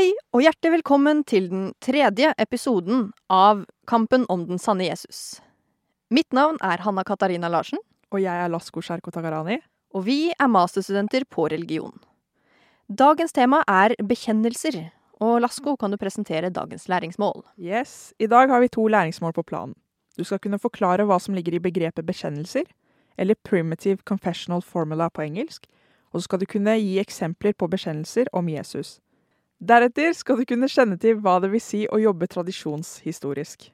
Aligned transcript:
Hei 0.00 0.14
og 0.32 0.40
hjertelig 0.40 0.78
velkommen 0.78 1.18
til 1.28 1.50
den 1.50 1.64
tredje 1.84 2.30
episoden 2.40 3.10
av 3.28 3.66
Kampen 3.90 4.22
om 4.32 4.46
den 4.48 4.56
sanne 4.56 4.86
Jesus. 4.86 5.42
Mitt 6.08 6.32
navn 6.32 6.56
er 6.64 6.80
Hanna 6.80 7.02
Katarina 7.04 7.50
Larsen, 7.52 7.76
Og 8.08 8.22
jeg 8.22 8.32
er 8.32 8.48
Lasko 8.48 8.80
Sherko 8.80 9.10
Tagarani. 9.10 9.58
og 9.92 10.04
vi 10.06 10.32
er 10.32 10.48
masterstudenter 10.48 11.26
på 11.28 11.50
religion. 11.50 12.00
Dagens 12.88 13.32
tema 13.32 13.62
er 13.68 13.94
bekjennelser, 14.00 14.90
og 15.20 15.42
Lasko, 15.42 15.76
kan 15.76 15.90
du 15.90 15.98
presentere 15.98 16.48
dagens 16.48 16.88
læringsmål? 16.88 17.44
Yes, 17.58 18.14
I 18.18 18.26
dag 18.26 18.48
har 18.48 18.60
vi 18.60 18.68
to 18.68 18.86
læringsmål 18.86 19.34
på 19.34 19.42
planen. 19.42 19.74
Du 20.16 20.24
skal 20.24 20.38
kunne 20.38 20.58
forklare 20.58 21.04
hva 21.04 21.20
som 21.20 21.34
ligger 21.34 21.52
i 21.52 21.58
begrepet 21.58 22.06
bekjennelser, 22.06 22.64
eller 23.18 23.34
primitive 23.44 23.98
confessional 24.06 24.62
formula 24.62 25.10
på 25.10 25.20
engelsk, 25.20 25.66
og 26.12 26.20
så 26.20 26.24
skal 26.24 26.40
du 26.40 26.46
kunne 26.46 26.80
gi 26.80 26.98
eksempler 26.98 27.52
på 27.52 27.68
bekjennelser 27.68 28.32
om 28.32 28.48
Jesus. 28.48 28.98
Deretter 29.60 30.14
skal 30.16 30.38
du 30.40 30.46
kunne 30.48 30.70
kjenne 30.72 30.96
til 30.96 31.18
hva 31.20 31.34
det 31.44 31.50
vil 31.52 31.60
si 31.60 31.82
å 31.92 31.98
jobbe 32.00 32.30
tradisjonshistorisk. 32.32 33.66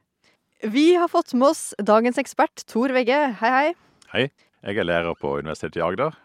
Vi 0.67 0.87
har 0.99 1.07
fått 1.13 1.31
med 1.37 1.53
oss 1.53 1.63
dagens 1.79 2.19
ekspert, 2.19 2.65
Tor 2.67 2.91
Vegge. 2.97 3.19
Hei, 3.39 3.51
hei. 3.55 3.69
Hei, 4.11 4.25
jeg 4.67 4.81
er 4.83 4.89
lærer 4.89 5.15
på 5.21 5.37
Universitetet 5.39 5.79
i 5.79 5.85
Agder. 5.87 6.17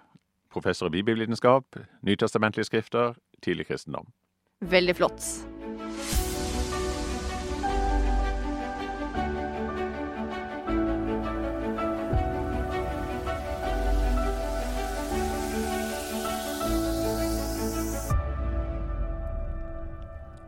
Professor 0.52 0.90
i 0.90 0.96
bibelvitenskap, 0.98 1.78
nytestamentlige 2.02 2.72
skrifter, 2.72 3.14
tidlig 3.46 3.70
kristendom. 3.70 4.10
Veldig 4.66 4.98
flott. 4.98 5.30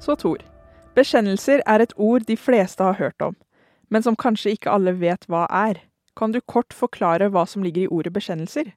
Så 0.03 0.15
Tor. 0.15 0.37
Bekjennelser 0.95 1.61
er 1.65 1.79
et 1.79 1.93
ord 1.95 2.25
de 2.27 2.35
fleste 2.37 2.83
har 2.83 2.97
hørt 2.99 3.21
om, 3.21 3.35
men 3.89 4.03
som 4.03 4.17
kanskje 4.19 4.51
ikke 4.57 4.71
alle 4.75 4.91
vet 4.99 5.23
hva 5.31 5.45
er. 5.47 5.79
Kan 6.19 6.33
du 6.35 6.41
kort 6.41 6.75
forklare 6.75 7.29
hva 7.31 7.45
som 7.47 7.63
ligger 7.63 7.85
i 7.85 7.87
ordet 7.87 8.11
bekjennelser? 8.13 8.73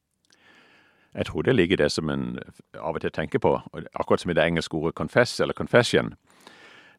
Jeg 1.17 1.27
tror 1.27 1.43
det 1.43 1.57
ligger 1.57 1.77
det 1.77 1.91
som 1.93 2.11
en 2.11 2.39
av 2.79 2.95
og 2.95 3.03
til 3.03 3.11
tenker 3.11 3.43
på, 3.43 3.57
akkurat 3.99 4.23
som 4.23 4.31
i 4.31 4.37
det 4.39 4.45
engelske 4.45 4.79
ordet 4.79 4.95
confess 4.95 5.41
eller 5.41 5.55
confession. 5.55 6.15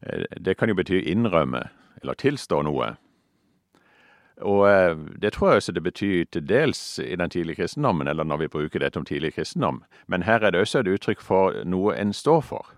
Eh, 0.02 0.24
Det 0.36 0.56
kan 0.56 0.68
jo 0.68 0.74
bety 0.74 1.00
innrømme 1.00 1.68
eller 2.02 2.14
tilstå 2.14 2.62
noe. 2.62 2.96
Og 4.42 4.68
eh, 4.68 4.96
det 5.22 5.32
tror 5.32 5.48
jeg 5.48 5.56
også 5.56 5.72
det 5.72 5.82
betyr 5.82 6.24
til 6.32 6.48
dels 6.48 6.98
i 6.98 7.16
den 7.16 7.30
tidlige 7.30 7.56
kristendommen, 7.56 8.08
eller 8.08 8.24
når 8.24 8.36
vi 8.36 8.48
bruker 8.48 8.78
dette 8.78 8.98
om 8.98 9.04
tidlig 9.04 9.34
kristendom. 9.34 9.84
Men 10.06 10.22
her 10.22 10.44
er 10.44 10.50
det 10.50 10.60
også 10.60 10.78
et 10.78 10.88
uttrykk 10.88 11.20
for 11.20 11.64
noe 11.64 11.96
en 11.96 12.12
står 12.12 12.40
for. 12.40 12.77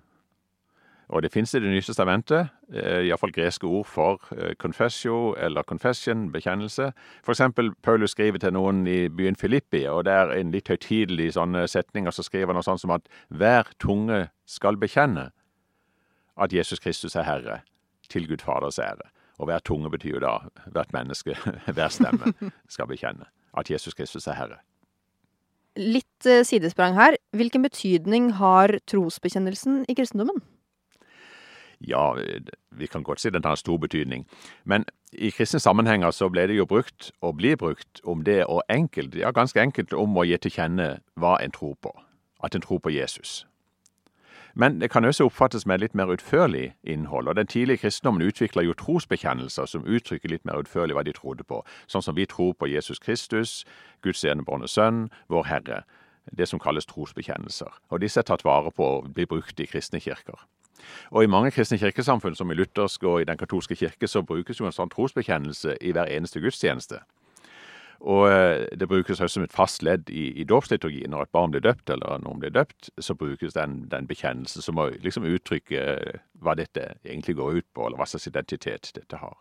Og 1.11 1.23
det 1.23 1.33
finnes 1.33 1.55
i 1.55 1.59
Det 1.59 1.71
nye 1.71 1.83
testamentet, 1.83 2.51
eh, 2.73 3.07
iallfall 3.09 3.33
greske 3.35 3.67
ord 3.67 3.87
for 3.87 4.21
eh, 4.37 4.55
confessio 4.55 5.35
eller 5.35 5.63
confession, 5.63 6.31
bekjennelse. 6.31 6.93
For 7.25 7.33
eksempel 7.33 7.73
Paulus 7.83 8.11
skriver 8.11 8.39
til 8.39 8.53
noen 8.53 8.87
i 8.87 9.09
byen 9.09 9.37
Filippi, 9.37 9.87
og 9.91 10.05
det 10.05 10.13
er 10.13 10.31
en 10.39 10.53
litt 10.53 10.69
høytidelig 10.69 11.33
sånne 11.35 11.67
setninger, 11.67 12.11
så 12.11 12.23
skriver 12.23 12.53
han 12.53 12.61
noe 12.61 12.63
sånt 12.63 12.81
som 12.81 12.95
at 12.95 13.09
hver 13.29 13.67
tunge 13.83 14.29
skal 14.47 14.79
bekjenne 14.79 15.33
at 16.39 16.53
Jesus 16.53 16.79
Kristus 16.79 17.17
er 17.17 17.27
Herre, 17.27 17.59
til 18.09 18.29
Gud 18.29 18.45
Faders 18.47 18.79
ære. 18.79 19.11
Og 19.39 19.51
hver 19.51 19.59
tunge 19.59 19.91
betyr 19.91 20.15
jo 20.15 20.23
da 20.23 20.37
hvert 20.71 20.93
menneske, 20.93 21.35
hver 21.75 21.89
stemme, 21.89 22.33
skal 22.69 22.87
bekjenne 22.87 23.27
at 23.59 23.71
Jesus 23.71 23.95
Kristus 23.95 24.27
er 24.31 24.39
Herre. 24.39 24.63
Litt 25.77 26.27
eh, 26.27 26.45
sidesprang 26.47 26.95
her. 26.95 27.19
Hvilken 27.35 27.63
betydning 27.67 28.35
har 28.39 28.79
trosbekjennelsen 28.87 29.85
i 29.89 29.95
kristendommen? 29.99 30.43
Ja, 31.89 32.15
vi 32.71 32.87
kan 32.87 33.03
godt 33.03 33.21
si 33.21 33.31
den 33.31 33.45
har 33.45 33.55
stor 33.55 33.79
betydning. 33.79 34.27
Men 34.65 34.85
i 35.13 35.31
kristne 35.31 35.61
sammenhenger 35.61 36.11
så 36.11 36.29
ble 36.29 36.47
det 36.47 36.57
jo 36.57 36.67
brukt, 36.67 37.13
og 37.21 37.37
blir 37.37 37.57
brukt, 37.57 38.01
om 38.05 38.25
det 38.25 38.45
å 38.45 38.61
enkelt, 38.69 39.15
ja 39.15 39.31
ganske 39.31 39.61
enkelt 39.61 39.93
om 39.93 40.17
å 40.17 40.25
gi 40.29 40.37
til 40.37 40.53
kjenne 40.53 40.99
hva 41.17 41.39
en 41.41 41.51
tror 41.51 41.77
på. 41.83 41.95
At 42.45 42.55
en 42.55 42.61
tror 42.61 42.79
på 42.79 42.93
Jesus. 42.93 43.47
Men 44.55 44.81
det 44.81 44.91
kan 44.91 45.05
også 45.05 45.25
oppfattes 45.25 45.67
med 45.67 45.81
litt 45.81 45.95
mer 45.95 46.11
utførlig 46.11 46.75
innhold, 46.83 47.29
og 47.29 47.37
den 47.37 47.47
tidlige 47.47 47.77
kristendommen 47.85 48.27
utvikla 48.27 48.63
jo 48.63 48.75
trosbekjennelser 48.75 49.67
som 49.67 49.87
uttrykker 49.87 50.29
litt 50.29 50.45
mer 50.45 50.61
utførlig 50.61 50.95
hva 50.95 51.05
de 51.07 51.15
trodde 51.15 51.47
på, 51.47 51.63
sånn 51.87 52.03
som 52.03 52.17
vi 52.19 52.27
tror 52.27 52.53
på 52.59 52.67
Jesus 52.67 52.99
Kristus, 52.99 53.65
Guds 54.03 54.25
enebårne 54.25 54.69
sønn, 54.69 55.09
vår 55.29 55.47
Herre. 55.47 55.83
Det 56.37 56.49
som 56.49 56.61
kalles 56.61 56.87
trosbekjennelser. 56.87 57.71
Og 57.91 58.03
disse 58.03 58.21
er 58.21 58.27
tatt 58.27 58.45
vare 58.45 58.71
på 58.71 58.85
og 58.85 59.15
blir 59.15 59.27
brukt 59.27 59.61
i 59.61 59.67
kristne 59.67 60.01
kirker. 60.01 60.37
Og 61.11 61.25
i 61.25 61.31
mange 61.31 61.51
kristne 61.55 61.79
kirkesamfunn, 61.79 62.37
som 62.39 62.51
i 62.51 62.59
luthersk 62.59 63.05
og 63.05 63.23
i 63.23 63.29
den 63.29 63.39
katolske 63.39 63.77
kirke, 63.77 64.09
så 64.09 64.23
brukes 64.23 64.61
jo 64.61 64.69
en 64.69 64.77
sånn 64.77 64.93
trosbekjennelse 64.93 65.79
i 65.81 65.95
hver 65.97 66.11
eneste 66.11 66.43
gudstjeneste. 66.43 67.03
Og 68.01 68.31
eh, 68.33 68.65
det 68.81 68.89
brukes 68.89 69.21
også 69.21 69.35
som 69.35 69.45
et 69.45 69.53
fast 69.53 69.83
ledd 69.85 70.09
i, 70.09 70.31
i 70.41 70.45
dåpsliturgien. 70.49 71.13
Når 71.13 71.27
et 71.27 71.35
barn 71.37 71.53
blir 71.53 71.65
døpt, 71.65 71.91
eller 71.93 72.23
noen 72.25 72.41
blir 72.41 72.55
døpt, 72.55 72.89
så 72.99 73.15
brukes 73.15 73.53
den, 73.57 73.83
den 73.93 74.09
bekjennelsen 74.09 74.65
som 74.65 74.79
må 74.81 74.89
liksom 75.05 75.29
uttrykke 75.29 75.83
eh, 75.85 76.21
hva 76.41 76.57
dette 76.57 76.95
egentlig 77.05 77.37
går 77.37 77.61
ut 77.61 77.69
på, 77.77 77.85
eller 77.87 78.01
hva 78.01 78.09
slags 78.09 78.31
identitet 78.31 78.93
dette 78.97 79.21
har. 79.21 79.37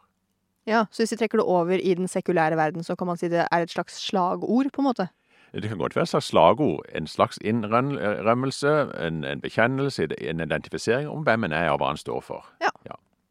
Ja, 0.67 0.85
Så 0.91 1.01
hvis 1.01 1.15
vi 1.15 1.21
trekker 1.21 1.39
det 1.39 1.47
over 1.47 1.79
i 1.79 1.95
den 1.95 2.11
sekulære 2.11 2.59
verden, 2.59 2.83
så 2.83 2.95
kan 2.99 3.07
man 3.07 3.17
si 3.17 3.31
det 3.31 3.47
er 3.47 3.63
et 3.63 3.71
slags 3.71 3.95
slagord, 4.03 4.69
på 4.75 4.83
en 4.83 4.89
måte? 4.91 5.07
Det 5.53 5.69
kan 5.69 5.77
godt 5.77 5.95
være 5.95 6.03
et 6.03 6.09
slags 6.09 6.25
slagord, 6.25 6.85
en 6.95 7.07
slags 7.07 7.39
innrømmelse, 7.41 8.71
en, 9.07 9.23
en 9.23 9.41
bekjennelse, 9.41 10.07
en 10.21 10.39
identifisering 10.39 11.09
om 11.09 11.23
hvem 11.23 11.43
en 11.43 11.51
er 11.51 11.69
og 11.69 11.79
hva 11.81 11.87
han 11.87 11.97
står 11.97 12.19
for. 12.21 12.45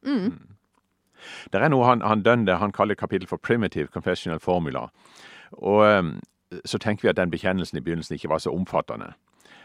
Mm. 0.02 0.56
Det 1.52 1.60
er 1.60 1.68
noe 1.68 1.86
han, 1.86 2.02
han 2.02 2.22
Dønde 2.22 2.56
han 2.56 2.72
kaller 2.72 2.94
kapittel 2.94 3.28
for 3.28 3.36
'primitive 3.36 3.86
confessional 3.86 4.40
formula'. 4.40 4.88
Og 5.52 5.98
um, 5.98 6.20
så 6.64 6.78
tenker 6.78 7.02
vi 7.02 7.08
at 7.08 7.16
den 7.16 7.30
bekjennelsen 7.30 7.78
i 7.78 7.80
begynnelsen 7.80 8.14
ikke 8.14 8.28
var 8.28 8.38
så 8.38 8.50
omfattende. 8.50 9.12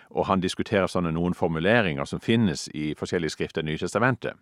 Og 0.09 0.25
han 0.25 0.41
diskuterer 0.41 0.87
sånne 0.87 1.11
noen 1.11 1.33
formuleringer 1.33 2.05
som 2.05 2.19
finnes 2.19 2.69
i 2.73 2.93
forskjellige 2.97 3.29
skrifter 3.29 3.61
i 3.61 3.65
Nytestamentet. 3.65 4.33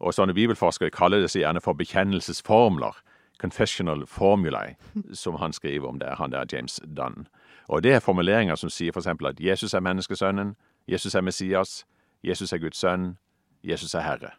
Og 0.00 0.14
sånne 0.14 0.34
bibelforskere 0.34 0.90
kaller 0.90 1.20
det 1.20 1.30
seg 1.30 1.42
gjerne 1.42 1.60
for 1.60 1.72
bekjennelsesformler. 1.72 2.94
Confessional 3.38 4.06
formulae, 4.06 4.76
som 5.12 5.34
han 5.34 5.52
skriver 5.52 5.88
om 5.88 5.98
der, 5.98 6.14
han 6.16 6.32
der 6.32 6.44
James 6.52 6.80
Dunn. 6.96 7.26
Og 7.68 7.82
det 7.82 7.92
er 7.92 8.00
formuleringer 8.00 8.54
som 8.54 8.70
sier 8.70 8.92
f.eks. 8.92 9.06
at 9.06 9.40
Jesus 9.40 9.74
er 9.74 9.80
menneskesønnen, 9.80 10.56
Jesus 10.88 11.14
er 11.14 11.20
Messias, 11.20 11.86
Jesus 12.24 12.52
er 12.52 12.58
Guds 12.58 12.76
sønn, 12.76 13.16
Jesus 13.64 13.94
er 13.94 14.00
Herre. 14.00 14.30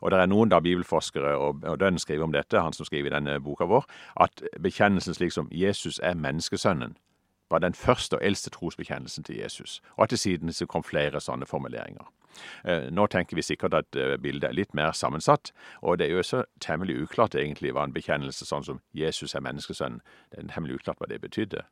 Og 0.00 0.10
det 0.10 0.18
er 0.18 0.26
noen 0.26 0.50
da 0.50 0.60
bibelforskere, 0.60 1.36
og, 1.36 1.62
og 1.62 2.00
skriver 2.00 2.24
om 2.24 2.32
dette, 2.32 2.60
han 2.60 2.72
som 2.72 2.86
skriver 2.86 3.10
i 3.10 3.14
denne 3.14 3.40
boka 3.40 3.64
vår, 3.64 3.86
at 4.20 4.42
bekjennelsen 4.62 5.14
slik 5.14 5.32
som 5.32 5.48
Jesus 5.52 6.00
er 6.02 6.14
menneskesønnen, 6.14 6.96
var 7.50 7.62
den 7.64 7.74
første 7.74 8.18
og 8.18 8.24
eldste 8.24 8.50
trosbekjennelsen 8.50 9.24
til 9.24 9.36
Jesus, 9.40 9.80
og 9.96 10.04
at 10.04 10.10
det 10.10 10.18
siden 10.18 10.52
så 10.52 10.66
kom 10.66 10.84
flere 10.84 11.20
sånne 11.20 11.46
formuleringer. 11.46 12.06
Eh, 12.64 12.90
Nå 12.90 13.06
tenker 13.06 13.36
vi 13.36 13.42
sikkert 13.42 13.74
at 13.74 13.96
eh, 13.96 14.16
bildet 14.20 14.50
er 14.50 14.56
litt 14.56 14.74
mer 14.74 14.92
sammensatt, 14.92 15.52
og 15.82 15.98
det 15.98 16.06
er 16.06 16.16
jo 16.16 16.22
også 16.22 16.44
temmelig 16.60 16.98
uklart 17.02 17.34
egentlig 17.34 17.72
hva 17.74 17.86
en 17.88 17.94
bekjennelse 17.96 18.46
sånn 18.46 18.66
som 18.66 18.80
Jesus 18.94 19.34
er 19.34 19.44
menneskesønn' 19.44 20.00
det 20.30 20.44
er 20.44 20.52
temmelig 20.52 20.80
uklart 20.80 21.00
hva 21.00 21.08
det 21.10 21.20
betydde. 21.24 21.64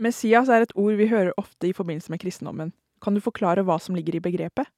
Messias 0.00 0.48
er 0.48 0.64
et 0.64 0.76
ord 0.76 0.96
vi 0.96 1.10
hører 1.10 1.36
ofte 1.36 1.68
i 1.68 1.76
forbindelse 1.76 2.10
med 2.10 2.20
kristendommen. 2.22 2.72
Kan 3.02 3.14
du 3.14 3.20
forklare 3.20 3.64
hva 3.64 3.78
som 3.80 3.94
ligger 3.94 4.16
i 4.16 4.24
begrepet? 4.24 4.68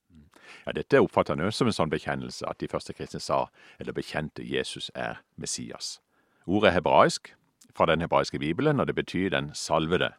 Ja, 0.67 0.73
Dette 0.73 1.01
oppfatter 1.01 1.37
han 1.37 1.47
også 1.47 1.63
som 1.63 1.71
en 1.71 1.77
sånn 1.77 1.93
bekjennelse, 1.93 2.47
at 2.49 2.59
de 2.61 2.69
første 2.69 2.93
kristne 2.93 3.21
sa, 3.23 3.47
eller 3.81 3.95
bekjente, 3.97 4.43
Jesus 4.43 4.91
er 4.95 5.23
Messias. 5.37 6.01
Ordet 6.47 6.73
er 6.73 6.77
hebraisk, 6.81 7.33
fra 7.77 7.87
den 7.87 8.01
hebraiske 8.01 8.39
bibelen, 8.39 8.81
og 8.81 8.87
det 8.87 8.95
betyr 8.95 9.31
den 9.31 9.51
salvede. 9.55 10.13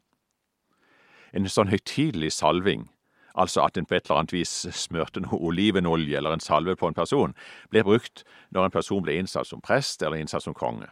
En 1.33 1.49
sånn 1.49 1.71
høytidelig 1.71 2.31
salving, 2.35 2.89
altså 3.33 3.63
at 3.65 3.77
en 3.77 3.85
på 3.89 3.95
et 3.97 4.05
eller 4.05 4.21
annet 4.21 4.35
vis 4.35 4.51
smørte 4.77 5.23
noe 5.23 5.39
olivenolje 5.41 6.17
eller 6.17 6.35
en 6.35 6.43
salve 6.43 6.75
på 6.77 6.87
en 6.87 6.97
person, 6.97 7.33
ble 7.73 7.83
brukt 7.83 8.23
når 8.53 8.69
en 8.69 8.75
person 8.75 9.03
ble 9.05 9.17
innsatt 9.17 9.49
som 9.49 9.61
prest 9.61 10.03
eller 10.03 10.21
innsatt 10.21 10.45
som 10.45 10.53
konge. 10.57 10.89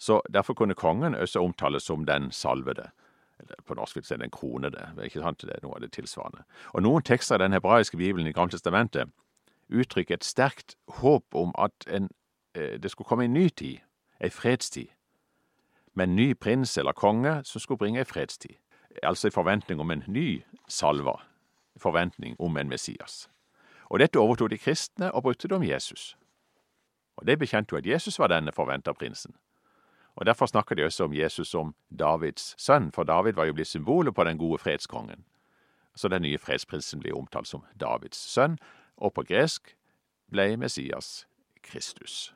Så 0.00 0.22
derfor 0.32 0.54
kunne 0.56 0.74
kongen 0.74 1.14
også 1.14 1.42
omtales 1.44 1.84
som 1.84 2.06
den 2.08 2.30
salvede. 2.32 2.88
Eller 3.40 3.56
på 3.66 3.74
norsk 3.76 3.96
vil 3.96 4.04
si 4.04 4.16
den 4.16 4.30
kronede. 4.32 4.86
Ikke 5.04 5.20
sant? 5.20 5.44
Det 5.44 5.52
er 5.52 5.64
noe 5.64 5.76
av 5.76 5.84
det 5.84 5.92
tilsvarende. 5.92 6.44
Og 6.72 6.82
noen 6.82 7.04
tekster 7.04 7.36
i 7.36 7.44
den 7.44 7.52
hebraiske 7.52 7.96
bibelen 8.00 8.28
i 8.28 8.32
Gamle 8.32 8.56
testamentet 8.56 9.12
uttrykker 9.70 10.18
et 10.18 10.26
sterkt 10.26 10.74
håp 11.00 11.36
om 11.36 11.52
at 11.58 11.86
en, 11.86 12.08
eh, 12.54 12.80
det 12.80 12.90
skulle 12.90 13.08
komme 13.08 13.24
en 13.24 13.36
ny 13.36 13.48
tid, 13.48 13.78
ei 14.20 14.30
fredstid, 14.30 14.88
med 16.00 16.08
en 16.08 16.16
ny 16.16 16.34
prins 16.34 16.78
eller 16.78 16.92
konge 16.92 17.42
som 17.44 17.60
skulle 17.60 17.78
bringe 17.78 18.00
ei 18.00 18.08
fredstid. 18.08 18.56
Altså 19.02 19.28
i 19.28 19.34
forventning 19.34 19.80
om 19.80 19.90
en 19.90 20.04
ny 20.08 20.42
salva, 20.68 21.18
i 21.76 21.78
forventning 21.78 22.36
om 22.40 22.56
en 22.56 22.68
Messias. 22.68 23.28
Og 23.90 24.00
dette 24.00 24.18
overtok 24.18 24.50
de 24.50 24.58
kristne 24.58 25.10
og 25.12 25.22
brukte 25.22 25.48
det 25.48 25.56
om 25.56 25.66
Jesus. 25.66 26.16
Og 27.16 27.26
de 27.26 27.36
bekjente 27.36 27.74
jo 27.74 27.78
at 27.78 27.86
Jesus 27.86 28.18
var 28.18 28.32
denne 28.32 28.52
forventa 28.52 28.92
prinsen. 28.92 29.34
Og 30.16 30.26
Derfor 30.26 30.46
snakker 30.46 30.74
de 30.74 30.84
også 30.84 31.04
om 31.04 31.14
Jesus 31.14 31.48
som 31.48 31.74
Davids 31.98 32.54
sønn, 32.58 32.92
for 32.92 33.04
David 33.04 33.32
var 33.32 33.44
jo 33.44 33.52
blitt 33.52 33.68
symbolet 33.68 34.14
på 34.14 34.24
den 34.24 34.38
gode 34.38 34.58
fredskongen. 34.58 35.24
Så 35.96 36.08
den 36.08 36.22
nye 36.22 36.38
fredsprinsen 36.38 37.00
blir 37.00 37.16
omtalt 37.16 37.48
som 37.48 37.64
Davids 37.80 38.16
sønn, 38.16 38.58
og 38.96 39.12
på 39.12 39.22
gresk 39.22 39.76
ble 40.32 40.56
Messias 40.56 41.26
Kristus. 41.62 42.34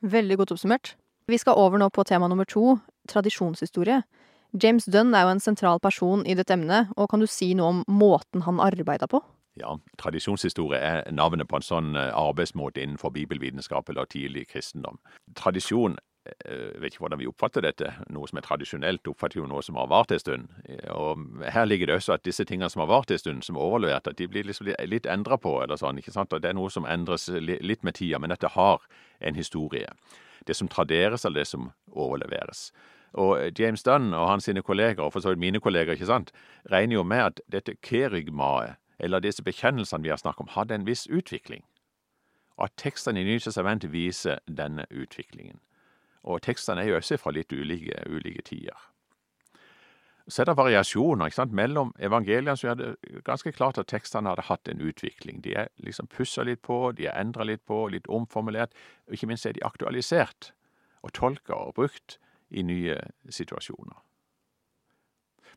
Veldig 0.00 0.36
godt 0.36 0.52
oppsummert. 0.52 0.96
Vi 1.26 1.38
skal 1.40 1.56
over 1.56 1.80
nå 1.80 1.88
på 1.88 2.04
tema 2.04 2.28
nummer 2.28 2.44
to, 2.44 2.76
tradisjonshistorie. 3.08 4.02
James 4.60 4.84
Dunn 4.84 5.14
er 5.16 5.24
jo 5.24 5.30
en 5.32 5.40
sentral 5.40 5.80
person 5.80 6.20
i 6.28 6.34
dette 6.36 6.52
emnet, 6.52 6.90
og 7.00 7.08
kan 7.10 7.22
du 7.22 7.26
si 7.26 7.54
noe 7.56 7.70
om 7.72 7.80
måten 7.88 8.44
han 8.44 8.60
arbeida 8.60 9.08
på? 9.08 9.22
Ja, 9.56 9.72
tradisjonshistorie 9.98 10.80
er 10.82 11.00
navnet 11.14 11.48
på 11.48 11.56
en 11.56 11.64
sånn 11.64 11.94
eh, 11.96 12.10
arbeidsmåte 12.12 12.82
innenfor 12.82 13.14
bibelvitenskap 13.14 13.88
eller 13.88 14.10
tidlig 14.10 14.48
kristendom. 14.50 14.98
Tradisjon 15.38 15.96
jeg 16.24 16.80
vet 16.80 16.94
ikke 16.94 17.02
hvordan 17.04 17.20
vi 17.20 17.28
oppfatter 17.28 17.64
dette. 17.64 17.90
Noe 18.12 18.28
som 18.28 18.38
er 18.40 18.44
tradisjonelt, 18.46 19.08
oppfatter 19.10 19.42
jo 19.42 19.48
noe 19.48 19.60
som 19.64 19.76
har 19.76 19.90
vart 19.92 20.12
en 20.14 20.22
stund. 20.22 20.46
Og 20.94 21.44
her 21.52 21.66
ligger 21.68 21.90
det 21.90 21.98
også 21.98 22.14
at 22.16 22.24
disse 22.24 22.46
tingene 22.48 22.70
som 22.72 22.80
har 22.80 22.88
vart 22.88 23.12
en 23.12 23.20
stund, 23.20 23.44
som 23.44 23.58
er 23.58 23.64
overlevert, 23.64 24.08
at 24.08 24.16
de 24.16 24.28
blir 24.30 24.46
liksom 24.48 24.70
litt 24.88 25.08
endra 25.10 25.36
på, 25.36 25.52
eller 25.62 25.76
sånn. 25.80 26.00
ikke 26.00 26.14
sant? 26.14 26.32
Og 26.32 26.40
det 26.40 26.52
er 26.52 26.56
noe 26.56 26.72
som 26.72 26.88
endres 26.88 27.28
litt 27.28 27.84
med 27.84 27.98
tida, 28.00 28.20
men 28.22 28.32
at 28.32 28.40
det 28.40 28.54
har 28.56 28.86
en 29.20 29.36
historie. 29.36 29.90
Det 30.48 30.56
som 30.56 30.68
traderes, 30.68 31.24
eller 31.24 31.44
det 31.44 31.50
som 31.52 31.72
overleveres. 31.92 32.70
Og 33.14 33.52
James 33.58 33.84
Dunn 33.84 34.14
og 34.14 34.28
hans 34.28 34.48
sine 34.48 34.62
kolleger, 34.62 35.04
og 35.04 35.12
for 35.12 35.20
så 35.20 35.34
vidt 35.34 35.44
mine 35.44 35.60
kolleger, 35.60 35.92
ikke 35.92 36.08
sant, 36.08 36.32
regner 36.72 36.98
jo 36.98 37.04
med 37.04 37.22
at 37.22 37.44
dette 37.52 37.76
kerygmaet, 37.84 38.80
eller 38.98 39.20
disse 39.20 39.44
bekjennelsene 39.44 40.02
vi 40.02 40.10
har 40.10 40.18
snakket 40.18 40.48
om, 40.48 40.52
hadde 40.56 40.74
en 40.74 40.88
viss 40.88 41.06
utvikling. 41.06 41.62
Og 42.56 42.70
at 42.70 42.76
tekstene 42.80 43.20
i 43.20 43.28
Nytestamentet 43.28 43.92
viser 43.92 44.40
denne 44.48 44.86
utviklingen. 44.90 45.60
Og 46.24 46.42
tekstene 46.42 46.82
er 46.82 46.92
jo 46.92 46.98
også 46.98 47.18
fra 47.20 47.32
litt 47.36 47.52
ulike, 47.52 48.00
ulike 48.08 48.42
tider. 48.42 48.90
Så 50.28 50.40
er 50.40 50.48
det 50.48 50.56
variasjoner 50.56 51.28
ikke 51.28 51.36
sant? 51.36 51.52
mellom 51.52 51.90
evangeliene, 52.00 52.56
så 52.56 52.70
er 52.72 52.94
ganske 53.26 53.52
klart 53.52 53.78
at 53.78 53.90
tekstene 53.92 54.32
hadde 54.32 54.46
hatt 54.48 54.70
en 54.72 54.80
utvikling. 54.80 55.42
De 55.44 55.52
er 55.52 55.68
liksom 55.84 56.08
pussa 56.08 56.46
litt 56.48 56.62
på, 56.64 56.94
de 56.96 57.10
er 57.10 57.20
endra 57.20 57.44
litt 57.44 57.64
på, 57.68 57.82
litt 57.92 58.08
omformulert, 58.08 58.72
og 59.04 59.18
ikke 59.18 59.28
minst 59.28 59.44
er 59.46 59.52
de 59.52 59.66
aktualisert 59.68 60.54
og 61.04 61.12
tolka 61.12 61.58
og 61.58 61.74
brukt 61.76 62.16
i 62.48 62.64
nye 62.64 62.96
situasjoner. 63.28 64.00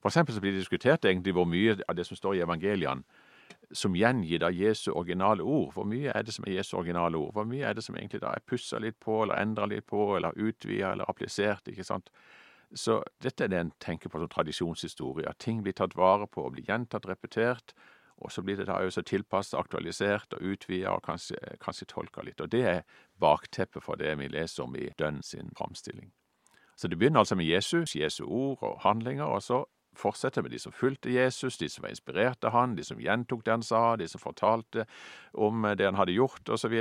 For 0.02 0.12
eksempel 0.12 0.36
så 0.36 0.44
blir 0.44 0.52
det 0.52 0.66
diskutert 0.66 1.06
egentlig 1.06 1.34
hvor 1.34 1.48
mye 1.48 1.78
av 1.88 1.96
det 1.96 2.06
som 2.06 2.20
står 2.20 2.36
i 2.36 2.44
evangeliene, 2.44 3.08
som 3.72 3.96
gjengir 3.96 4.40
da 4.40 4.50
Jesu 4.54 4.92
originale 4.92 5.44
ord. 5.44 5.74
Hvor 5.74 5.88
mye 5.88 6.12
er 6.16 6.24
det 6.24 6.34
som 6.34 6.46
er 6.48 6.58
Jesu 6.58 6.78
originale 6.78 7.18
ord? 7.18 7.34
Hvor 7.34 7.48
mye 7.48 7.66
er 7.68 7.74
det 7.74 7.84
som 7.84 7.98
egentlig 7.98 8.22
da 8.24 8.32
er 8.36 8.46
pussa 8.48 8.80
litt 8.80 9.00
på, 9.00 9.22
eller 9.24 9.42
endra 9.42 9.68
litt 9.68 9.88
på, 9.88 10.16
eller 10.16 10.38
utvida 10.38 10.92
eller 10.92 11.10
applisert? 11.10 11.68
ikke 11.68 11.84
sant? 11.84 12.10
Så 12.76 13.02
dette 13.24 13.46
er 13.46 13.52
det 13.52 13.60
en 13.60 13.76
tenker 13.80 14.12
på 14.12 14.20
som 14.20 14.32
tradisjonshistorie, 14.32 15.28
at 15.30 15.40
ting 15.40 15.62
blir 15.64 15.76
tatt 15.76 15.96
vare 15.96 16.28
på 16.28 16.46
og 16.46 16.56
blir 16.56 16.68
gjentatt, 16.68 17.08
repetert. 17.08 17.74
Og 18.18 18.32
så 18.32 18.42
blir 18.42 18.58
det 18.58 18.66
da 18.68 18.80
også 18.82 19.04
tilpasset, 19.06 19.60
aktualisert 19.60 20.34
og 20.34 20.42
utvida 20.42 20.96
og 20.96 21.04
kanskje, 21.06 21.38
kanskje 21.62 21.86
tolka 21.92 22.24
litt. 22.26 22.42
Og 22.42 22.50
det 22.52 22.64
er 22.66 22.82
bakteppet 23.22 23.84
for 23.84 24.00
det 24.00 24.16
vi 24.18 24.28
leser 24.34 24.66
om 24.66 24.76
i 24.76 24.90
Dønn 24.98 25.22
sin 25.24 25.54
framstilling. 25.58 26.10
Så 26.78 26.88
det 26.88 26.98
begynner 26.98 27.20
altså 27.20 27.36
med 27.36 27.46
Jesus, 27.46 27.96
Jesu 27.96 28.24
ord 28.26 28.58
og 28.62 28.80
handlinger, 28.82 29.26
og 29.26 29.42
så 29.42 29.64
fortsette 29.98 30.44
med 30.46 30.54
de 30.54 30.60
som 30.62 30.76
fulgte 30.76 31.14
Jesus, 31.14 31.58
de 31.58 31.70
som 31.70 31.86
var 31.86 31.94
inspirert 31.94 32.46
av 32.48 32.56
han, 32.56 32.76
de 32.78 32.86
som 32.86 33.02
gjentok 33.02 33.44
det 33.46 33.56
han 33.56 33.66
sa, 33.66 33.82
de 34.00 34.08
som 34.10 34.22
fortalte 34.22 34.86
om 35.34 35.68
det 35.78 35.86
han 35.86 36.00
hadde 36.00 36.16
gjort, 36.18 36.50
osv. 36.50 36.76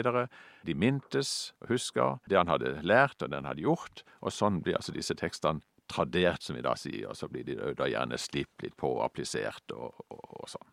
De 0.66 0.74
mintes 0.76 1.32
og 1.62 1.74
huska 1.74 2.10
det 2.30 2.38
han 2.40 2.52
hadde 2.52 2.78
lært, 2.86 3.20
og 3.22 3.30
det 3.30 3.40
han 3.40 3.50
hadde 3.50 3.66
gjort, 3.66 4.04
og 4.20 4.34
sånn 4.34 4.62
blir 4.64 4.78
altså 4.78 4.94
disse 4.96 5.16
tekstene 5.18 5.64
tradert, 5.86 6.42
som 6.42 6.56
vi 6.56 6.64
da 6.66 6.74
sier, 6.78 7.10
og 7.10 7.16
så 7.16 7.28
blir 7.30 7.46
de 7.46 7.74
da 7.78 7.86
gjerne 7.90 8.18
slipt 8.18 8.64
litt 8.64 8.76
på 8.78 8.90
og 8.96 9.04
applisert 9.06 9.74
og, 9.74 9.94
og, 10.10 10.24
og 10.42 10.50
sånn. 10.50 10.72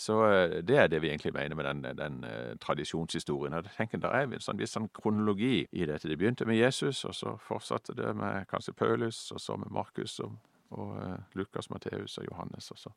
Så 0.00 0.16
eh, 0.26 0.60
det 0.64 0.76
er 0.78 0.88
det 0.88 1.00
vi 1.02 1.10
egentlig 1.10 1.32
mener 1.34 1.58
med 1.58 1.66
den, 1.66 1.82
den 1.98 2.20
uh, 2.24 2.56
tradisjonshistorien. 2.62 3.54
Jeg 3.54 3.74
tenker 3.76 3.98
Der 3.98 4.14
er 4.14 4.28
en 4.28 4.40
sånn, 4.40 4.60
viss 4.60 4.72
sånn 4.76 4.88
kronologi 4.94 5.66
i 5.70 5.86
dette. 5.86 6.08
Det 6.08 6.18
begynte 6.18 6.46
med 6.48 6.60
Jesus, 6.60 7.04
og 7.04 7.14
så 7.14 7.34
fortsatte 7.42 7.96
det 7.98 8.14
med 8.16 8.46
kanskje 8.50 8.76
Paulus, 8.78 9.18
og 9.34 9.42
så 9.42 9.58
med 9.60 9.72
Markus 9.74 10.18
og 10.24 10.38
og 10.70 10.94
uh, 10.96 11.18
Lukas, 11.38 11.70
Matteus 11.70 12.18
og 12.20 12.28
Johannes, 12.30 12.70
og 12.70 12.78
så 12.78 12.94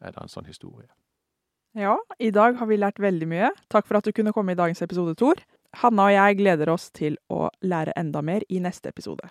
er 0.00 0.14
det 0.14 0.22
en 0.22 0.32
sånn 0.32 0.48
historie. 0.48 0.88
Ja, 1.74 1.96
i 2.22 2.30
dag 2.30 2.58
har 2.60 2.70
vi 2.70 2.78
lært 2.78 3.00
veldig 3.02 3.28
mye. 3.30 3.50
Takk 3.72 3.88
for 3.88 3.98
at 3.98 4.06
du 4.06 4.14
kunne 4.14 4.32
komme 4.34 4.54
i 4.54 4.58
dagens 4.58 4.82
episode, 4.84 5.16
Tor. 5.18 5.40
Hanna 5.80 6.06
og 6.06 6.14
jeg 6.14 6.38
gleder 6.38 6.70
oss 6.70 6.90
til 6.94 7.16
å 7.32 7.48
lære 7.66 7.96
enda 7.98 8.22
mer 8.22 8.44
i 8.48 8.60
neste 8.62 8.92
episode. 8.92 9.26